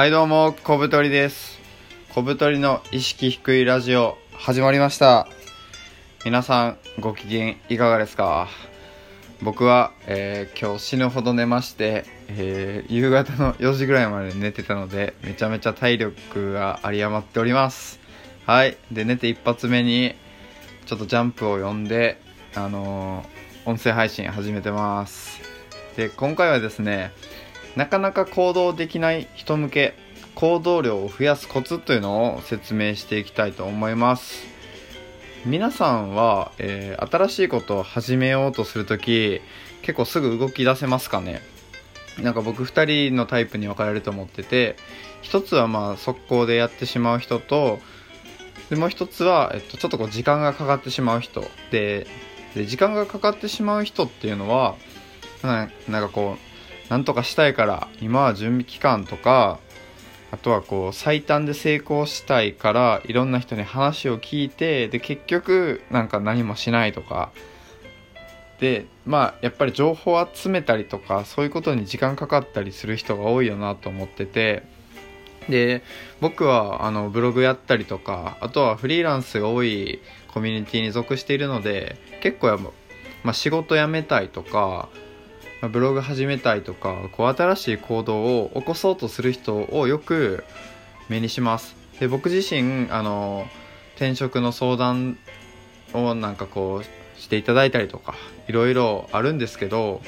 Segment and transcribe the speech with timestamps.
[0.00, 1.60] はいどうも、小太りです。
[2.14, 5.28] 小太りの意識低いラジオ、始まりました。
[6.24, 8.48] 皆さん、ご機嫌いかがですか？
[9.42, 18.00] 僕は、えー今日死ぬほど寝まして、えー夕方の4時ぐらいまで寝てたので、めちゃめちゃ体力が有り余っております。
[18.46, 18.78] はい。
[18.90, 20.14] で、寝て一発目に、
[20.86, 22.18] ちょっとジャンプを読んで、
[22.54, 25.42] あのー音声配信始めてます。
[25.98, 27.12] で、今回はですね、
[27.76, 29.94] なかなか行動できない人向け
[30.34, 34.46] 行動量を増やすコツというのを説明していきたいと思います。
[35.46, 39.40] 皆さんは、えー新しいことを始めようとするとき
[39.82, 41.40] 結構すぐ動き出せますかね？
[42.22, 44.76] なんか僕2人のタイプに分かれると思ってて
[45.22, 47.78] 一つはまあ速攻でやってしまう人と
[48.68, 52.06] でもう一つは、えっと、ちょっとこう時間がかかってしまう人で
[52.54, 54.76] で時間がかかってしまう人っていうのは
[55.42, 56.49] なんかこう
[56.90, 59.58] なんとかしたいから今は準備期間とか
[60.32, 67.30] あとはこう最短で成功したいからいろんな人に話を聞いてで結局なんか何もしないとか。
[68.58, 74.62] でまあやっぱり情報を集めたりとかそういうことに時間かかったりする人が多いよなと思ってて。
[75.48, 75.82] で
[76.20, 82.64] 僕はあのブログやったりとかあとはフリーランスが多いコミュニティに属しているので結構やっぱ、
[83.24, 84.90] まあ、仕事辞めたいとか
[85.60, 90.44] まブログ始めたいとかこう新しい行動を起こそうとする人をよく
[91.08, 91.76] 目にします。
[91.98, 93.46] で僕自身あの
[93.96, 95.18] 転職の相談
[95.92, 98.14] をなんかこうしていただいたりとか
[98.48, 100.00] いろいろあるんですけど、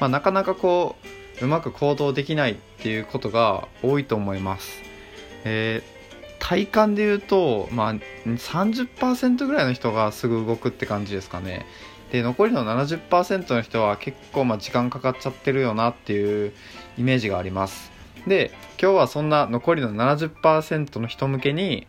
[0.00, 0.96] まあ、なかなかこ
[1.40, 4.82] ううまく行動できないっていうことが多いと思います、
[5.44, 5.94] えー
[6.44, 7.94] 体感で言うと、まあ、
[8.26, 11.64] 30%ぐらいの人がすぐ動くって感じですかね。
[12.14, 16.52] で残りの70%の人は結構ま時間かかっちゃってるよなっていう
[16.96, 17.90] イメージがあります。
[18.28, 21.88] で今日はそんな残りの70%の人向けに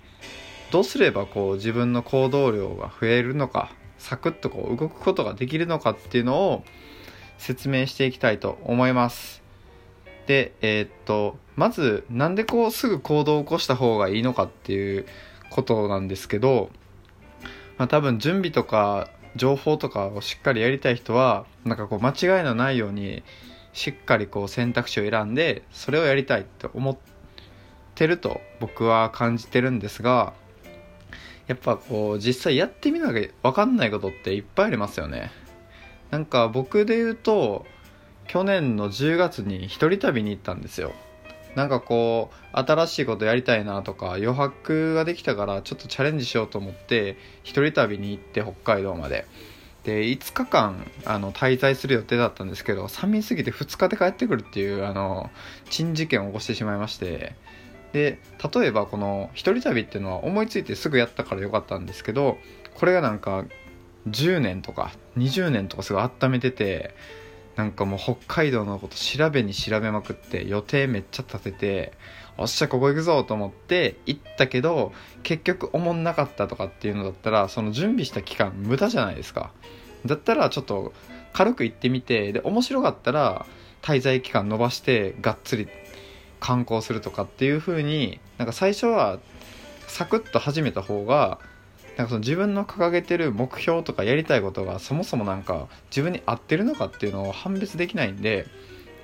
[0.72, 6.64] どうすればこう自分の行動量が増えるのかサクッとこう動くことができるのかっていうのを
[7.38, 9.44] 説明していきたいと思います。
[10.26, 15.06] でえーっとまずなんでこうすぐ行動を起こした方がいいのかっていう
[15.52, 16.72] ことなんですけど、
[17.78, 23.24] まあ、多分準備とか情報とかをしっかりやりたい人はなんかこう間違いのないように
[23.74, 26.98] しっかりこう選択肢を選んでそれをやりたいと思っ
[27.94, 30.34] てると僕は感じてるんですが
[31.48, 35.32] やっぱこう実際やってみなきゃ分かんないことっていっぱいありますよね。
[36.10, 37.66] なんか僕で言うと
[38.28, 40.94] 去年の10月に一人旅に行ったんですよ。
[41.56, 49.26] なんかこう新しいことやりたいなとか余白ができたからちょっとチャレンジしようと思って一人旅に行って北海道まで。
[49.84, 55.30] で5日間あの滞在する予定だったんですけど寒いすぎて2日で帰ってくるっていうあの
[55.70, 57.36] 珍事件を起こしてしまいまして。
[57.94, 58.20] で
[58.54, 62.38] 例えばこの一人旅っていうのは思いついてすぐやったからよかったんですけど
[62.74, 63.46] これがなんか
[64.10, 66.94] 10年とか20年とかすごい温めてて
[67.56, 71.94] なんかもう北海道のこと調べに調べまくって予定めっちゃ立てて
[72.38, 74.92] おっしゃここ行くぞと思って行ったけど
[75.24, 79.52] 結局思んなかったとかっていうのだったらその準備した期間無駄じゃないですか。
[80.06, 80.94] だったらちょっと
[81.34, 83.46] 軽く行ってみてで面白かったら
[83.82, 85.68] 滞在期間延ばしてがっつり
[86.40, 89.20] 観光するとかっていう風になんか最初は
[89.88, 91.40] サクッと始めた方が
[91.98, 98.48] なんかその自分の掲げてる目標とかやりたいことがそもそもなんか自分に合ってるのかっていうのを判別できないんで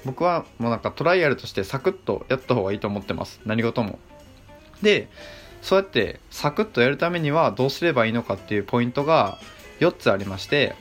[0.04, 3.40] 僕はもうなんかトライアルとしてサクッとやった方がいいと思ってます。
[3.46, 4.00] 何事も。
[4.82, 5.10] で
[5.62, 9.38] そうやってサクッとやるためにはどうすればいいのかっていうポイントが
[9.80, 10.76] 4つありまして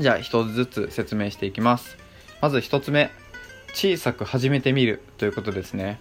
[0.00, 1.96] じゃあ1つずつ説明していきます。
[2.40, 3.10] まず1つ目
[3.72, 6.00] 小さく始めてみるということですね。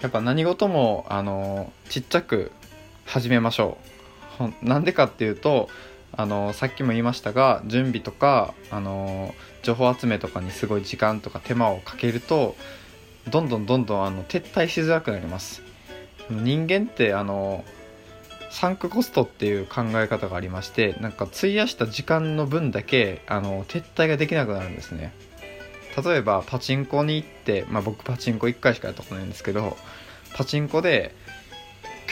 [0.00, 2.50] やっぱ何事もあのちっちゃく
[3.14, 3.78] 始めましょ
[4.40, 4.66] う。
[4.66, 5.68] なんでかっていうと
[6.10, 12.56] あのさっきも言いましたが準備とかあの情報集めとかにすごい時間とか手間をかけると
[13.30, 15.62] どんどんどんどんあの撤退しづらくなります。
[16.28, 17.64] 人間ってあの
[18.50, 25.14] サンクコストっていう考え方がありましてなんか費やした時間の分だけあの撤退ができなくなるんですね。
[26.04, 29.76] 例えばパチンコに行って、まあ、僕パチンコ1回しかやったことないんですけど
[30.34, 31.14] パチンコで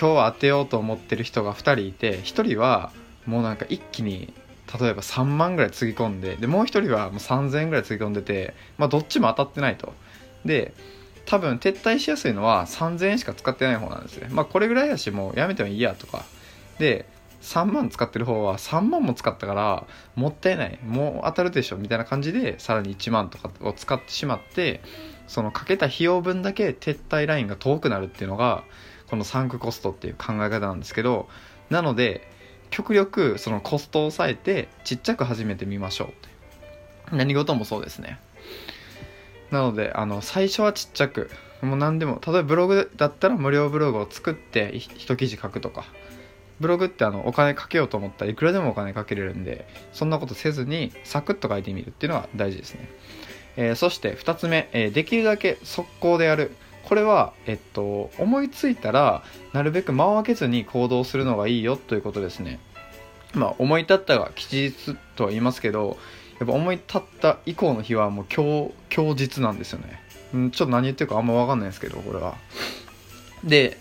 [0.02, 2.90] 今日は当てようと思ってる人が2人いて1人は
[3.24, 4.34] もうなんか一気に
[4.80, 9.92] 例えば3万ぐらいつぎ込んででもう1人はもう3000円ぐらいつぎ込んでて、まあ、どっちも当たってないと。
[10.44, 10.74] で
[11.24, 14.26] 多分撤退しやすいのは3000円しか使ってない方なんですね。
[14.32, 16.24] まあこれぐらいやしもうやめてもいいやとか。
[16.80, 17.06] で
[17.42, 20.80] 3万使ってる方は3万も使ったからもったいない。
[20.84, 24.80] もう当たるでしょみたいな感じでさらに1万とかを使ってしまって
[25.28, 28.64] そのかけた費用分だけ撤退ラインが遠くなるっていうのが
[29.12, 31.28] このサンクコストっていう考え方なんですけど
[31.68, 32.26] なので
[32.70, 36.14] 極力そのコストを抑えてちっちゃく始めてみましょ
[37.12, 38.18] う何事もそうですね。
[39.50, 41.30] なのであの最初はちっちゃく。
[41.60, 45.84] もう何でも例えばブログだったら無料ブログを作って一記事書くとか。
[46.58, 52.88] ブログってあのお金かけようと思ったらいくらでもお金かけれるんでそんなことせずにサクッと書いてみるっていうのが大事ですね、
[53.56, 56.52] えー、そして2つ目、えー、できるだけ速攻でやる。
[56.84, 62.58] これは、えっと、思いついたらなるべく間を空けずに行動するのがいいよということですね。
[63.34, 65.96] まあ思い立ったが吉日とは言いますけど
[66.38, 70.00] やっぱ思い立った以降の日はもう今日今日実なんですよね。
[70.36, 72.36] んちょっと何言ってるかあんま分かんないですけどこれは。
[73.44, 73.78] で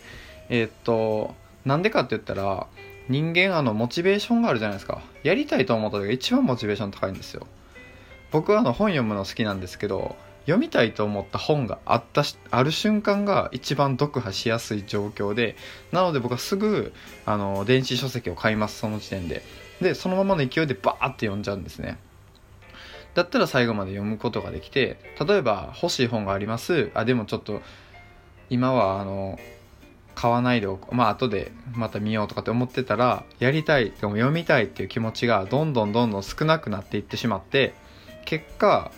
[0.49, 2.67] え、っとなんでかって言ったら
[3.09, 5.01] 人間あのモチベーションがあるじゃないですか。
[5.23, 7.47] やりたいと思った時が一番モチベーション高いんですよ。
[8.31, 10.15] 僕はあの本読むの好きなんですけど
[10.51, 15.55] 読みたいと思った本があったしある瞬間が一番読破しやすい状況で
[15.93, 16.93] なので僕はすぐ
[17.25, 19.43] あの電子書籍を買いますその時点で。
[19.81, 21.97] でそのままの勢いでバーって読んじゃうんですね。
[23.15, 26.91] だったら最後まで読むことができて例えば欲しい本があります。
[26.93, 27.61] あでもちょっと
[28.49, 29.39] 今はあの
[30.13, 37.73] 買わないでおまあ後でまた見ようとかって思ってたらやりたいでも読みたいっていう気持ちがどんどんどんどん少なくなっていってしまって
[38.25, 38.91] 結果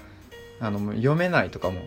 [0.63, 1.81] あの読めないとかも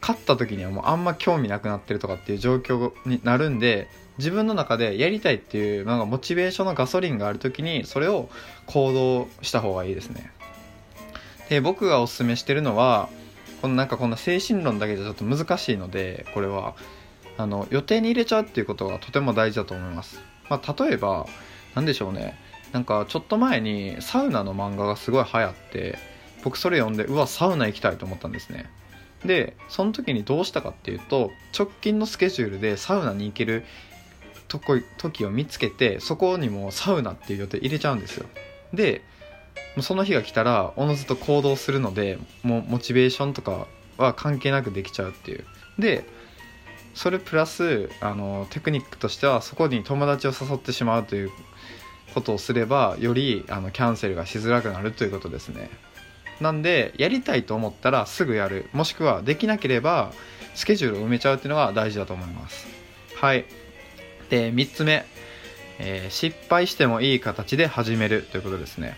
[0.00, 3.88] 勝った時にはもうあんま興味なくなってるとかっていう状況になるんで
[4.18, 8.28] 自分の中でやりたいっていうなんかモチベーションのガソリンがある時にそれを
[8.66, 10.32] 行動した方がいいですね。
[11.48, 13.08] で僕がおすすめしてるのは
[13.60, 16.74] このなんかこんな精神論だけじゃちょっと難しいのでこれは。
[17.38, 20.20] あの予定に入れちゃうっていうことがとても大事だと思います、
[20.50, 21.26] まあ、例えば
[21.74, 22.38] 何でしょうね。
[22.72, 25.98] なんかちょっと前にサウナの漫画がすごい流行って
[26.42, 28.70] 僕それ読んでうわサウナ行きたいと思ったんですね。
[29.24, 33.64] でその時にどうしたかっていうと直近のスケジュールでサウナに行ける
[34.48, 38.26] とこ時を見つけてそこにもサウナっていう予定入れちゃうんですよ。
[38.74, 39.02] で
[39.80, 43.66] その日が来たらおのずと行動するのでもうモチベーションとか
[43.96, 45.44] は関係なくできちゃうっていう。
[45.78, 46.04] で
[46.94, 51.30] それプラスあのテクニックとしてはそこに友達を誘ってしまうという
[52.12, 55.70] ことをすればよりあのキャンセルがしづらくなるということですね。
[56.40, 58.68] なんでやりたいと思ったらすぐやる。
[58.72, 60.12] もしくはできなければ
[60.54, 62.66] スケジュールを埋めちゃうっていうのが大事だと思います。
[63.16, 63.44] はい。
[64.30, 65.04] で3つ目、
[65.78, 68.22] えー、失敗してもいい形で始める。
[68.22, 68.96] ということですね。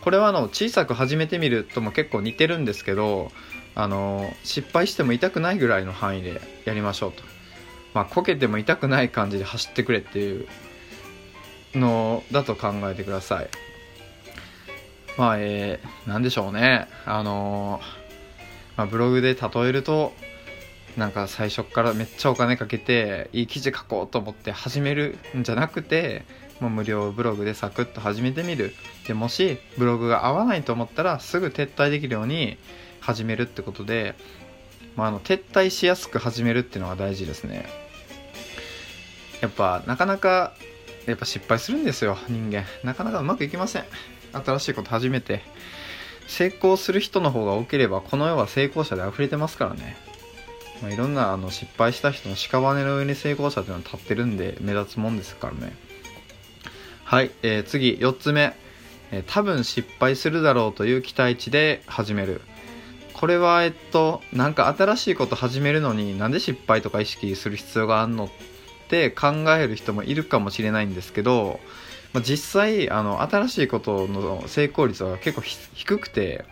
[0.00, 3.30] これはあの小さく始めてみるとも結構似てるんですけど
[3.74, 7.22] あの失敗しても痛くないぐらいの範囲でやりましょうと。
[7.94, 10.46] まあこけても痛くない感じで走ってくれっていう
[11.74, 13.48] のだと考えてください。
[15.18, 16.86] まあえー、なんでしょうね。
[17.04, 17.80] あの
[18.76, 20.14] まあ、ブログで例えると
[20.96, 26.24] なんか最初からめっちゃお金かけていい記事書こうと思って始めるんじゃなくて
[26.60, 28.74] もう無料ブログでサクッと始めてみる。
[29.08, 32.56] でもしブログが合わないと思ったらすぐ撤退できるように
[33.00, 34.14] 始めるってことで、
[34.94, 37.66] まあ、あの撤退しやすく始めるっていうのが大事ですね。
[39.40, 40.52] やっぱなかなか
[41.06, 42.64] やっぱ失敗するんですよ人間。
[42.84, 43.84] なかなかうまくいきません。
[44.32, 45.42] 新しいこと始めて
[46.26, 49.96] 成功する人の方が多ければこの世は成功者で溢れてますからね、
[50.82, 55.74] まあ、いろんなあの失敗した人の屍の上に成功者っていうのは立ってるんで目立つもんですからね。
[57.04, 58.54] はい、えー、次4つ目、
[59.10, 62.42] えー、多分失敗するだろうという期待値で始める。
[63.14, 68.28] これはえっとなんか新しいこと始めるのになんで失敗とか意識する必要があるのっ
[68.88, 71.58] て考える人もいるかもしれないんですけど、
[72.12, 76.44] まあ、実際あの新しいことの成功率は結構低くて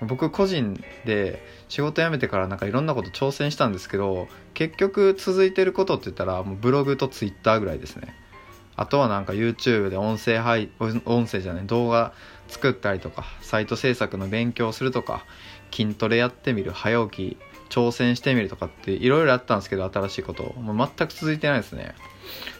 [0.00, 8.14] 僕個人で仕事辞めてからなんかいろんなこと挑戦したんですけど結局続いてることって言ったらもうブログとツイッターぐらいですね。
[8.76, 10.68] あとはなんか YouTube で音声配
[11.04, 12.12] 音声じゃない動画
[12.48, 15.24] 作ったりとかサイト制作の勉強するとか
[15.70, 17.36] 筋トレやってみる早起き
[17.70, 20.52] 挑戦してみるとかっていろいろあったんですけど新しいこと。
[20.54, 21.94] もう全く続いてないですね。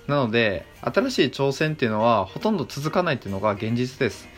[0.07, 4.29] なので新しい挑戦っていうのはほとんど続かないっていうのが現実です。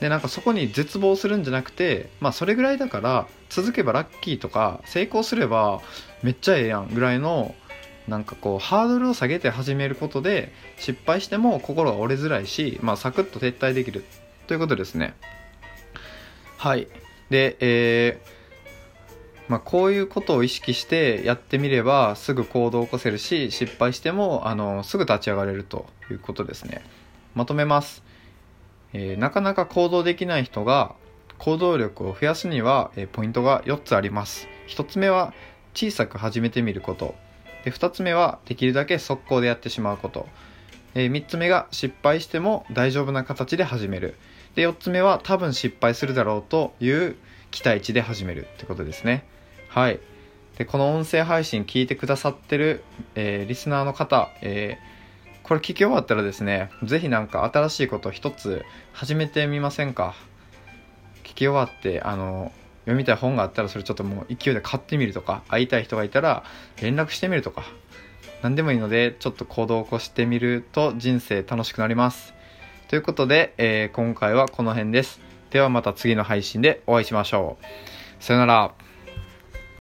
[0.00, 5.80] でなんかそこに絶望するんじゃなくてまあそれぐらいだから続けばラッキーとか成功すれば
[6.22, 7.54] めっちゃええやんぐらいの
[8.08, 14.04] なんかこうハードルを下げて始めることで失敗しても心が折れづらいし、まあ、サクッと撤退できる
[14.48, 15.14] ということですね。
[16.56, 16.88] はい。
[17.30, 18.41] で、えー、
[19.52, 26.82] まあ、こういうことを意識してやってみればすぐ行動を起こせるし失敗してもあのすぐ立ち上がれるということですね。
[27.34, 28.02] まとめます、
[28.94, 30.94] えー、なかなか行動できない人が
[31.36, 34.48] 行動力を増やすには、えー、ポイントが4つあります。
[34.68, 35.34] 1つ目は
[35.74, 37.14] 小さく始めてみること。
[37.66, 40.28] で2つ目はできるだけ速攻でやってしまうこと。
[40.94, 44.14] え3つ目が失敗しても大丈夫な形で始める。
[44.54, 47.16] で4つ目は多分失敗するだろうという
[47.50, 49.26] 期待値で始めるってことですね。
[49.74, 50.00] はい。
[50.58, 60.14] でこの音声配信聞いてくださってる、えー、リスナーの方、えー、これ聞き終わったらですね是非何か新しいこと一つ始めてみませんか？
[61.24, 66.44] 聞き終わってあの読みたい本があったらそれちょっともう勢いで買ってみるとか会いたい人がいたら
[66.82, 67.64] 連絡してみるとか
[68.42, 72.34] 何でもいいのでちょっと行動を起こしてみると人生楽しくなります。
[72.88, 75.18] ということで、えー、今回はこの辺です。
[75.48, 77.56] ではまた次の配信でお会いしましょ
[78.20, 78.22] う。
[78.22, 78.74] さよなら。